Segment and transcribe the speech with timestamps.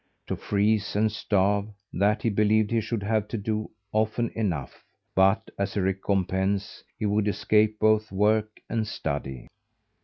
[0.25, 5.51] To freeze and starve: that he believed he should have to do often enough; but
[5.59, 9.47] as a recompense, he would escape both work and study.